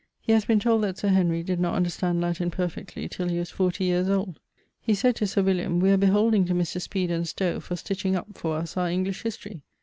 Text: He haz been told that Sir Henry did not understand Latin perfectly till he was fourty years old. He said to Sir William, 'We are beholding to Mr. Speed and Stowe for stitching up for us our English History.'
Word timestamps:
He 0.19 0.31
haz 0.31 0.45
been 0.45 0.59
told 0.59 0.81
that 0.81 0.97
Sir 0.97 1.09
Henry 1.09 1.43
did 1.43 1.59
not 1.59 1.75
understand 1.75 2.21
Latin 2.21 2.49
perfectly 2.49 3.07
till 3.07 3.27
he 3.27 3.37
was 3.37 3.51
fourty 3.51 3.83
years 3.83 4.09
old. 4.09 4.39
He 4.81 4.95
said 4.95 5.15
to 5.17 5.27
Sir 5.27 5.43
William, 5.43 5.79
'We 5.79 5.91
are 5.91 5.97
beholding 5.97 6.45
to 6.45 6.55
Mr. 6.55 6.81
Speed 6.81 7.11
and 7.11 7.27
Stowe 7.27 7.59
for 7.59 7.75
stitching 7.75 8.15
up 8.15 8.29
for 8.35 8.57
us 8.57 8.75
our 8.77 8.89
English 8.89 9.21
History.' 9.21 9.61